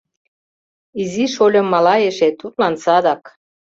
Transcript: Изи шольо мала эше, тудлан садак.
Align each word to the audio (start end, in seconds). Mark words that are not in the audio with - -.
Изи 1.01 1.25
шольо 1.33 1.61
мала 1.73 1.95
эше, 2.09 2.29
тудлан 2.39 2.73
садак. 2.83 3.23